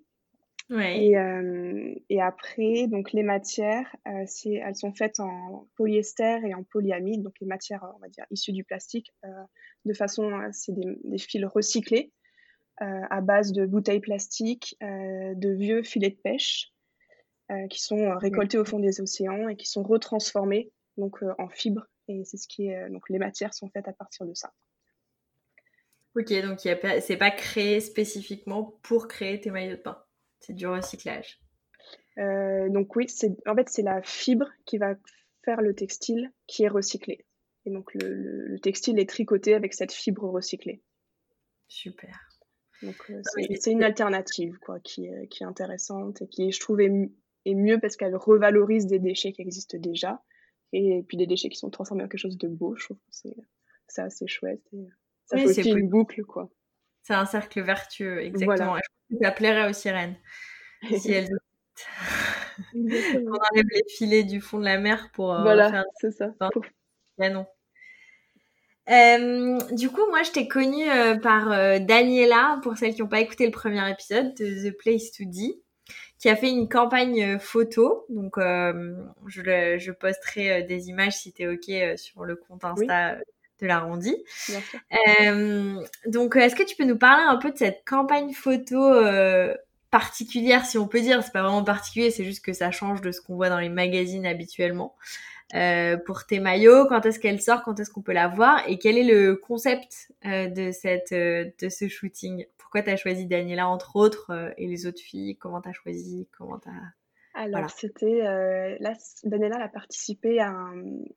[0.70, 6.62] Et, euh, et, après, donc les matières, euh, elles sont faites en polyester et en
[6.64, 9.29] polyamide, donc les matières, on va dire, issues du plastique, euh,
[9.85, 12.12] de façon, c'est des, des, fils recyclés
[12.79, 16.73] à base de bouteilles plastiques, de vieux filets de pêche,
[17.70, 21.87] qui sont récoltés au fond des océans et qui sont retransformés donc en fibres.
[22.09, 24.53] Et c'est ce qui est, donc les matières sont faites à partir de ça.
[26.16, 30.00] Ok, donc c'est pas créé spécifiquement pour créer tes maillots de bain.
[30.40, 31.40] C'est du recyclage.
[32.18, 34.94] Euh, donc oui, c'est en fait c'est la fibre qui va
[35.44, 37.27] faire le textile qui est recyclé.
[37.66, 40.83] Et donc le, textile est tricoté avec cette fibre recyclée.
[41.66, 42.29] Super.
[42.83, 43.20] Donc euh,
[43.59, 46.90] c'est une alternative quoi, qui, est, qui est intéressante et qui je trouve est,
[47.46, 50.22] mieux parce qu'elle revalorise des déchets qui existent déjà
[50.72, 52.77] et puis des déchets qui sont transformés en quelque chose de beau.
[52.77, 53.29] Je trouve que
[53.88, 54.62] c'est assez chouette.
[54.72, 54.87] Et
[55.26, 56.50] ça fait aussi une boucle quoi.
[57.02, 58.78] C'est un cercle vertueux, exactement
[59.22, 60.16] ça plairait aux sirènes.
[60.98, 61.28] si elles
[62.74, 66.30] On enlève les filets du fond de la mer pour euh, voilà, c'est ça.
[67.18, 67.46] non.
[68.90, 71.48] Euh, du coup, moi, je t'ai connue euh, par
[71.80, 75.60] Daniela, pour celles qui n'ont pas écouté le premier épisode de The Place to D,
[76.18, 78.04] qui a fait une campagne photo.
[78.08, 83.16] Donc, je, je, posterai des images si tu es OK sur le compte Insta
[83.60, 84.16] de l'arrondi.
[85.16, 89.54] Euh, donc, est-ce que tu peux nous parler un peu de cette campagne photo euh,
[89.90, 91.22] particulière, si on peut dire?
[91.22, 93.68] C'est pas vraiment particulier, c'est juste que ça change de ce qu'on voit dans les
[93.68, 94.96] magazines habituellement.
[95.54, 98.62] Euh, pour tes maillots, quand est-ce qu'elle sort, quand est-ce qu'on peut la voir?
[98.66, 102.46] Et quel est le concept de cette de ce shooting?
[102.56, 105.36] Pourquoi tu as choisi Daniela entre autres et les autres filles?
[105.36, 106.26] Comment tu as choisi?
[106.36, 106.70] Comment tu
[107.35, 108.25] alors, c'était.
[108.25, 108.94] Euh, là,
[109.25, 110.55] Daniela a participé à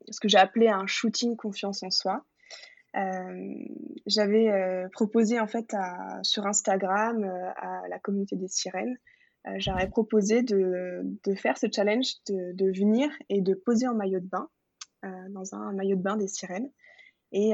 [0.10, 2.26] ce que j'ai appelé un shooting confiance en soi.
[2.96, 3.54] Euh,
[4.08, 5.76] j'avais euh, proposé en fait
[6.24, 7.24] sur Instagram
[7.56, 8.98] à la communauté des sirènes,
[9.58, 14.20] j'aurais proposé de, de, faire ce challenge, de, de, venir et de poser en maillot
[14.20, 14.50] de bain,
[15.30, 16.72] dans un maillot de bain des sirènes.
[17.32, 17.54] Et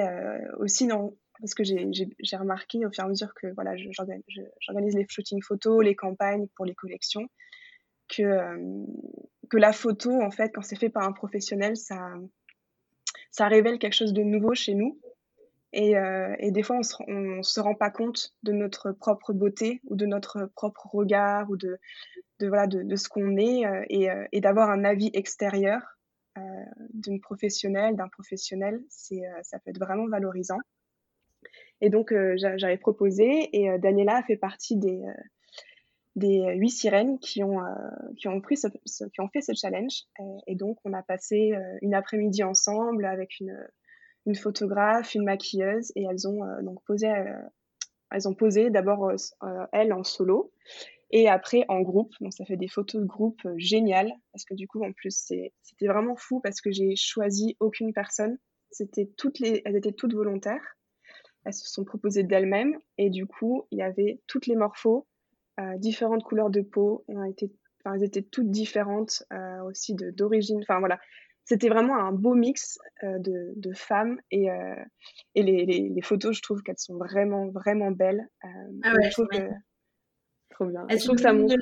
[0.59, 5.05] aussi, dans, parce que j'ai remarqué au fur et à mesure que voilà, j'organise les
[5.09, 7.27] shootings photos, les campagnes pour les collections,
[8.15, 8.85] que, euh,
[9.49, 12.13] que la photo, en fait, quand c'est fait par un professionnel, ça,
[13.39, 14.99] révèle quelque chose de nouveau chez nous.
[15.73, 19.95] Et, euh, des fois, on ne se, rend pas compte de notre propre beauté ou
[19.95, 21.79] de notre propre regard ou de,
[22.39, 25.81] ce qu'on est euh, et, d'avoir un avis extérieur
[26.95, 30.57] d'une professionnelle, d'un professionnel, ça peut être vraiment valorisant.
[31.79, 35.03] Et donc, j'avais proposé et Daniela a fait partie des,
[36.15, 37.73] des huit sirènes qui ont, euh,
[38.17, 40.03] qui ont, pris ce, qui ont fait ce challenge.
[40.47, 43.57] Et, donc, on a passé euh, une après-midi ensemble avec une,
[44.25, 47.11] une photographe, une maquilleuse, et elles ont euh, donc posé,
[48.11, 49.11] elles ont posé d'abord
[49.71, 50.51] elles en solo,
[51.09, 52.13] et après en groupe.
[52.21, 55.15] Donc, ça fait des photos de groupe géniales, parce que du coup, en plus,
[55.61, 58.37] c'était vraiment fou parce que j'ai choisi aucune personne.
[58.69, 60.77] C'était toutes les, elles étaient toutes volontaires.
[61.45, 65.12] Elles se sont proposées d'elles-mêmes, et du coup, il y avait toutes les morphos euh,
[65.77, 67.03] différentes couleurs de peau.
[67.07, 67.51] ont été,
[67.83, 70.59] enfin, elles étaient toutes différentes euh, aussi d'origine.
[70.61, 70.99] Enfin voilà,
[71.45, 74.47] c'était vraiment un beau mix euh, de, de, femmes et,
[75.35, 78.27] et les, les, les, photos, je trouve qu'elles sont vraiment, vraiment belles.
[78.43, 79.49] ah ouais, je trouve que...
[80.49, 80.85] Trop bien.
[80.89, 81.55] je trouve que ça montre.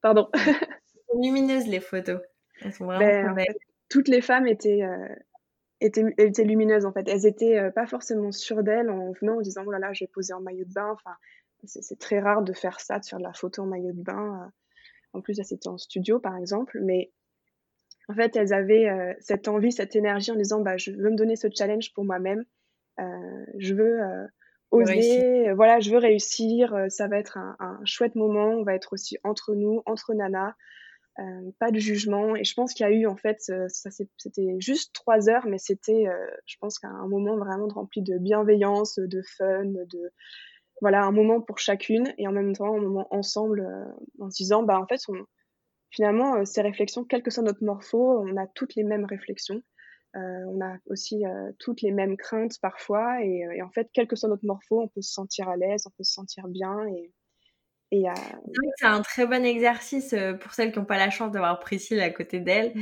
[0.00, 0.28] Pardon.
[0.34, 2.20] Elles sont lumineuses les photos.
[2.60, 3.56] Elles sont vraiment ben, belles.
[3.88, 4.82] toutes les femmes étaient,
[5.80, 7.08] étaient, étaient, lumineuses en fait.
[7.08, 10.10] Elles étaient pas forcément sûres d'elles en venant en disant oh là là, je vais
[10.12, 10.90] poser en maillot de bain.
[10.92, 11.16] Enfin,
[11.64, 14.52] c'est très rare de faire ça, de faire de la photo en maillot de bain.
[15.12, 16.78] En plus, là, c'était en studio, par exemple.
[16.82, 17.12] Mais
[18.08, 21.16] en fait, elles avaient euh, cette envie, cette énergie en disant bah, je veux me
[21.16, 22.44] donner ce challenge pour moi-même.
[23.00, 24.26] Euh, je veux euh,
[24.70, 26.74] oser, voilà, je veux réussir.
[26.88, 28.48] ça va être un, un, chouette moment.
[28.48, 30.54] On va être aussi entre nous, entre nanas.
[31.58, 32.34] pas de jugement.
[32.36, 35.58] Et je pense qu'il y a eu, en fait, ça c'était juste trois heures, mais
[35.58, 36.06] c'était,
[36.46, 40.12] je pense qu'un moment vraiment rempli de bienveillance, de fun, de
[40.82, 43.66] voilà, un moment pour chacune et en même temps un moment ensemble
[44.20, 45.14] en se disant, bah en fait, on,
[45.92, 49.62] finalement, euh, ces réflexions, quel que soit notre morpho, on a toutes les mêmes réflexions.
[50.16, 53.22] Euh, on a aussi euh, toutes les mêmes craintes parfois.
[53.22, 55.90] Et, en fait, quel que soit notre morpho, on peut se sentir à l'aise, on
[55.90, 56.76] peut se sentir bien.
[56.88, 57.12] Et,
[57.92, 58.04] et
[58.78, 62.10] C'est un très bon exercice pour celles qui n'ont pas la chance d'avoir Priscille à
[62.10, 62.72] côté d'elle.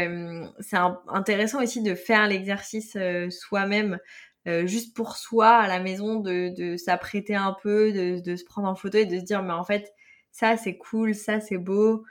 [0.00, 0.46] Mmh.
[0.58, 2.96] c'est intéressant aussi de faire l'exercice
[3.30, 3.98] soi-même.
[4.46, 8.68] Juste pour soi à la maison, de, de s'apprêter un peu, de, de, se prendre
[8.68, 9.92] en photo et de se dire, mais en fait,
[10.32, 12.04] ça c'est cool, ça c'est beau,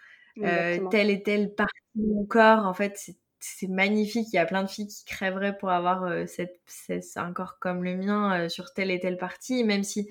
[0.44, 2.66] euh, telle et telle partie de mon corps.
[2.66, 3.00] En fait,
[3.40, 4.28] c'est magnifique.
[4.32, 6.60] Il y a plein de filles qui crèveraient pour avoir euh, cette,
[7.16, 10.10] un corps comme le mien euh, sur telle et telle partie, même si.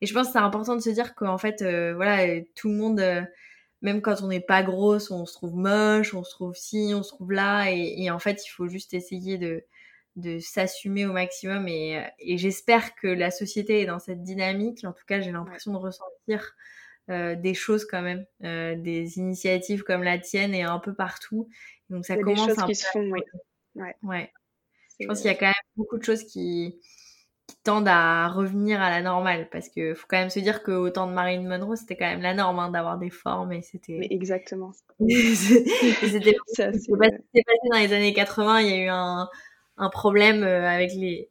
[0.00, 1.62] Et je pense que c'est important de se dire qu'en fait,
[1.94, 3.26] voilà, tout le monde,
[3.82, 7.02] même quand on n'est pas grosse, on se trouve moche, on se trouve ci, on
[7.02, 9.64] se trouve là, et, en fait, il faut juste essayer de
[10.18, 14.84] de s'assumer au maximum et, et j'espère que la société est dans cette dynamique.
[14.84, 16.54] En tout cas, j'ai l'impression de ressentir
[17.10, 21.48] euh, des choses quand même, euh, des initiatives comme la tienne et un peu partout.
[21.88, 23.20] Donc ça commence des choses qui se font, oui.
[24.02, 24.30] Ouais.
[25.00, 26.78] Je pense qu'il y a quand même beaucoup de choses qui,
[27.64, 31.06] tendent à revenir à la normale parce que faut quand même se dire qu'au temps
[31.06, 34.72] de Marilyn Monroe c'était quand même la norme hein, d'avoir des formes et c'était exactement
[35.00, 36.92] c'était passé
[37.70, 39.28] dans les années 80 il y a eu un,
[39.78, 41.30] un problème euh, avec les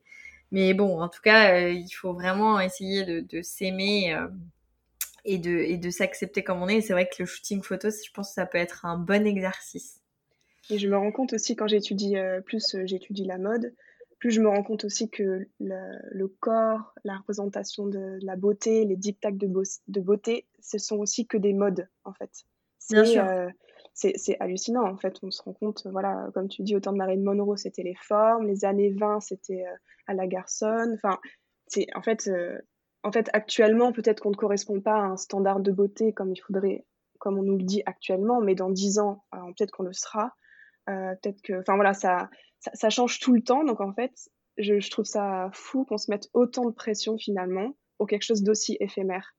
[0.52, 4.16] mais bon en tout cas il faut vraiment essayer de, de s'aimer
[5.28, 6.78] et de, et de s'accepter comme on est.
[6.78, 9.28] Et c'est vrai que le shooting photo, je pense que ça peut être un bon
[9.28, 10.02] exercice.
[10.70, 13.74] Et je me rends compte aussi quand j'étudie euh, plus, euh, j'étudie la mode,
[14.20, 18.96] plus je me rends compte aussi que le, corps, la représentation de, la beauté, les
[18.96, 19.48] dictats de,
[19.88, 22.32] de beauté, ce sont aussi que des modes en fait.
[22.94, 23.50] Euh,
[23.98, 25.18] c'est hallucinant en fait.
[25.24, 27.96] On se rend compte, voilà, comme tu dis, au temps de Marilyn Monroe, c'était les
[27.96, 29.66] formes, les années 20, c'était
[30.06, 30.94] à la garçonne.
[30.94, 31.18] Enfin,
[31.68, 32.30] c'est en fait,
[33.04, 36.42] en fait, actuellement, peut-être qu'on ne correspond pas à un standard de beauté comme il
[36.42, 36.86] faudrait,
[37.20, 40.34] comme on nous le dit actuellement, mais dans dix ans, euh, peut-être qu'on le sera.
[40.90, 42.30] Euh, peut-être que, enfin voilà, ça,
[42.60, 43.64] ça, change tout le temps.
[43.64, 44.12] Donc en fait,
[44.58, 48.78] je, trouve ça fou qu'on se mette autant de pression finalement pour quelque chose d'aussi
[48.80, 49.36] éphémère.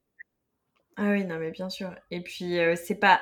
[0.97, 1.95] Ah oui, non, mais bien sûr.
[2.11, 3.21] Et puis, euh, c'est pas.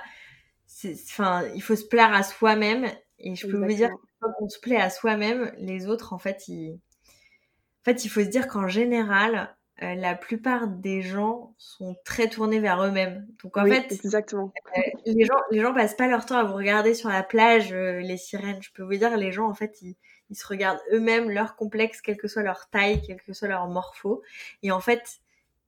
[1.11, 2.87] Enfin, il faut se plaire à soi-même.
[3.19, 6.49] Et je peux vous dire, quand on se plaît à soi-même, les autres, en fait,
[6.49, 6.75] ils...
[6.75, 12.29] en fait, il faut se dire qu'en général, euh, la plupart des gens sont très
[12.29, 13.27] tournés vers eux-mêmes.
[13.43, 14.53] Donc en fait, exactement.
[14.77, 17.73] Euh, les gens, les gens passent pas leur temps à vous regarder sur la plage,
[17.73, 18.63] euh, les sirènes.
[18.63, 19.95] Je peux vous dire, les gens en fait, ils,
[20.31, 23.69] ils se regardent eux-mêmes, leur complexe, quelle que soit leur taille, quel que soit leur
[23.69, 24.23] morpho,
[24.63, 25.21] et en fait,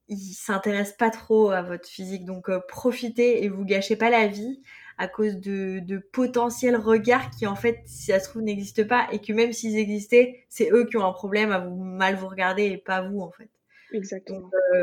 [0.09, 2.25] ils s'intéressent pas trop à votre physique.
[2.25, 4.63] Donc profitez et vous gâchez pas la vie
[4.99, 9.07] à cause de, de potentiels regards qui en fait, si ça se trouve, n'existent pas
[9.13, 12.29] et que même s'ils existaient, c'est eux qui ont un problème à vous mal vous
[12.29, 13.49] regarder et pas vous en fait.
[13.93, 14.41] Exactement.
[14.41, 14.83] Donc, euh,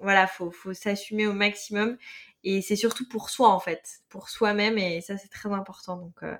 [0.00, 1.96] voilà, faut, faut s'assumer au maximum.
[2.44, 4.78] Et c'est surtout pour soi, en fait, pour soi-même.
[4.78, 5.96] Et ça, c'est très important.
[5.96, 6.36] Donc, euh,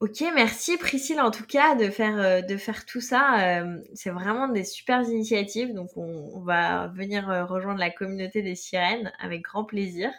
[0.00, 3.62] ok, merci Priscille, en tout cas, de faire, euh, de faire tout ça.
[3.94, 5.72] c'est vraiment des super initiatives.
[5.74, 10.10] Donc, on, va venir rejoindre la communauté des sirènes avec grand plaisir.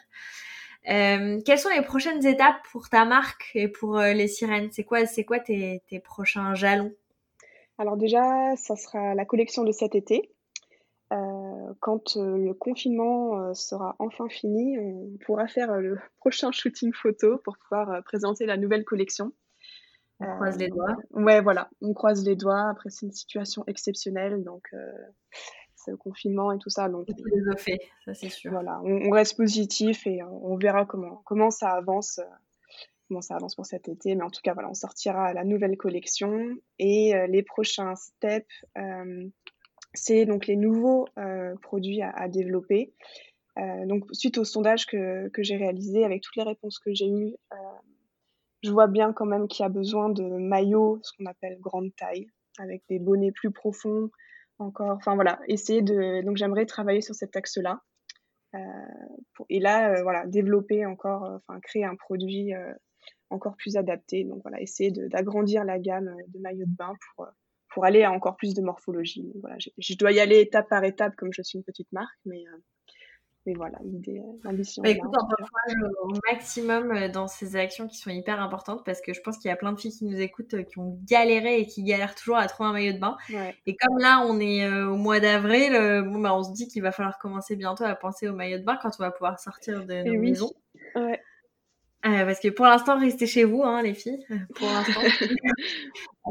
[0.87, 4.69] Quelles sont les prochaines étapes pour ta marque et pour les sirènes?
[4.71, 6.93] C'est quoi, c'est quoi tes, tes prochains jalons?
[7.77, 10.31] Alors déjà, ça sera la collection de cet été.
[11.13, 16.91] Euh, quand euh, le confinement euh, sera enfin fini, on pourra faire le prochain shooting
[16.93, 19.31] photo pour pouvoir présenter la nouvelle collection.
[20.19, 20.97] On croise les doigts.
[21.11, 22.69] Ouais, voilà, on croise les doigts.
[22.69, 24.73] Après, c'est une situation exceptionnelle, donc
[25.95, 26.89] confinement et tout ça.
[26.89, 27.07] Donc,
[28.05, 28.51] ça c'est sûr.
[28.51, 32.19] Voilà, on, reste positif et on, verra comment, comment ça avance.
[33.07, 35.77] comment ça avance pour cet été, mais en tout cas, voilà, on sortira la nouvelle
[35.77, 38.65] collection et les prochains steps
[39.97, 42.93] c'est donc les nouveaux euh, produits à, développer.
[43.57, 47.35] Euh, donc, suite au sondage que, j'ai réalisé, avec toutes les réponses que j'ai eues,
[47.51, 47.55] euh,
[48.63, 51.93] je vois bien quand même qu'il y a besoin de maillots, ce qu'on appelle grande
[51.95, 52.27] taille,
[52.59, 54.09] avec des bonnets plus profonds,
[54.59, 54.91] encore.
[54.91, 56.23] Enfin voilà, essayer de.
[56.23, 57.81] Donc, j'aimerais travailler sur cet axe-là.
[59.49, 62.53] et là, voilà, développer encore, enfin, créer un produit
[63.29, 64.23] encore plus adapté.
[64.23, 66.93] Donc, voilà, essayer d'agrandir la gamme de maillots de bain
[67.77, 69.31] pour aller à encore plus de morphologie.
[69.39, 72.43] voilà, je, dois y aller étape par étape comme je suis une petite marque, mais,
[72.47, 72.57] euh,
[73.47, 74.83] mais voilà, l'idée, l'ambition.
[74.83, 79.21] Bah, écoute, on au maximum dans ces actions qui sont hyper importantes parce que je
[79.21, 81.83] pense qu'il y a plein de filles qui nous écoutent qui ont galéré et qui
[81.83, 83.15] galèrent toujours à trouver un maillot de bain.
[83.65, 85.71] Et comme là, on est au mois d'avril,
[86.05, 88.63] bon, bah, on se dit qu'il va falloir commencer bientôt à penser au maillot de
[88.63, 90.51] bain quand on va pouvoir sortir de nos maisons.
[90.95, 91.21] Ouais.
[92.07, 95.01] Euh, parce que pour l'instant, restez chez vous, hein, les filles, pour l'instant.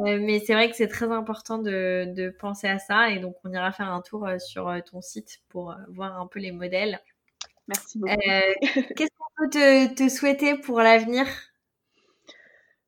[0.04, 3.34] Euh, mais c'est vrai que c'est très important de, de, penser à ça et donc
[3.44, 7.00] on ira faire un tour euh, sur ton site pour voir un peu les modèles.
[7.66, 8.14] Merci beaucoup.
[8.20, 11.24] Qu'est-ce qu'on peut te, te, souhaiter pour l'avenir?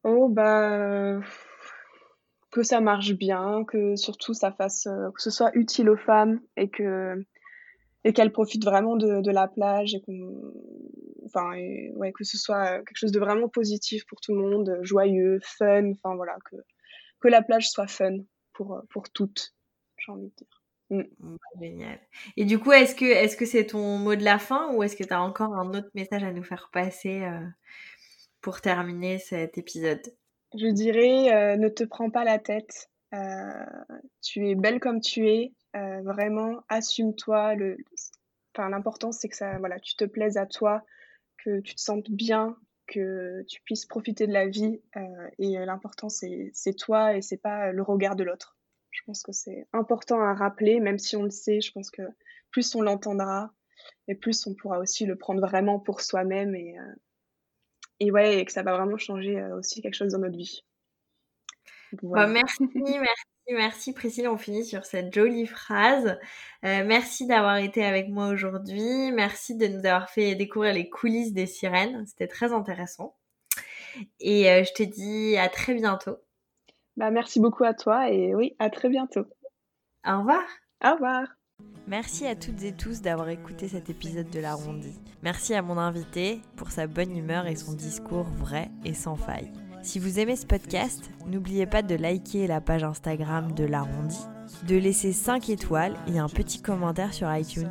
[0.04, 1.18] Oh bah
[2.50, 6.68] que ça marche bien, que surtout ça fasse que ce soit utile aux femmes et
[6.68, 7.24] que
[8.04, 10.52] et qu'elles profitent vraiment de, de la plage et qu'on
[11.26, 11.50] enfin
[11.94, 15.90] ouais que ce soit quelque chose de vraiment positif pour tout le monde joyeux fun
[15.92, 16.56] enfin voilà que
[17.20, 18.18] que la plage soit fun
[18.52, 19.54] pour pour toutes
[19.98, 21.36] j'ai envie de dire mm.
[21.60, 21.98] Génial.
[22.36, 24.96] Et du coup, est-ce que est-ce que c'est ton mot de la fin ou est-ce
[24.96, 27.46] que tu as encore un autre message à nous faire passer euh,
[28.40, 30.00] pour terminer cet épisode?
[30.54, 32.90] Je dirais euh, ne te prends pas la tête.
[33.14, 33.64] Euh,
[34.22, 35.52] tu es belle comme tu es.
[36.02, 37.54] Vraiment, assume-toi.
[38.56, 40.84] L'important c'est que ça, voilà, tu te plaises à toi,
[41.38, 42.56] que tu te sentes bien,
[42.88, 44.80] que tu puisses profiter de la vie.
[44.96, 48.56] Euh, et l'important, c'est toi et c'est pas le regard de l'autre.
[48.90, 52.02] Je pense que c'est important à rappeler, même si on le sait, je pense que
[52.50, 53.52] plus on l'entendra
[54.08, 56.94] et plus on pourra aussi le prendre vraiment pour soi-même et, euh,
[58.00, 60.64] et ouais, et que ça va vraiment changer euh, aussi quelque chose dans notre vie.
[62.02, 66.18] Bah, merci, merci Merci Priscille, on finit sur cette jolie phrase.
[66.64, 69.10] Euh, merci d'avoir été avec moi aujourd'hui.
[69.12, 72.04] Merci de nous avoir fait découvrir les coulisses des sirènes.
[72.06, 73.16] C'était très intéressant.
[74.20, 76.18] Et euh, je te dis à très bientôt.
[76.96, 79.24] Bah, merci beaucoup à toi et oui, à très bientôt.
[80.06, 80.44] Au revoir.
[80.84, 81.26] Au revoir.
[81.86, 85.00] Merci à toutes et tous d'avoir écouté cet épisode de l'arrondi.
[85.22, 89.50] Merci à mon invité pour sa bonne humeur et son discours vrai et sans faille.
[89.82, 94.18] Si vous aimez ce podcast, n'oubliez pas de liker la page Instagram de l'arrondi,
[94.66, 97.70] de laisser 5 étoiles et un petit commentaire sur iTunes.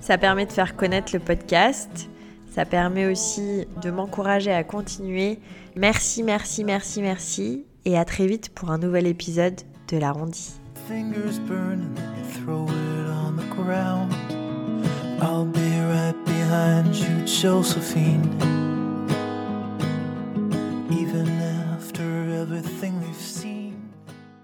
[0.00, 2.08] Ça permet de faire connaître le podcast.
[2.54, 5.38] Ça permet aussi de m'encourager à continuer.
[5.76, 7.64] Merci, merci, merci, merci.
[7.84, 10.52] Et à très vite pour un nouvel épisode de l'arrondi.
[15.20, 18.77] I'll be right behind you, Josephine.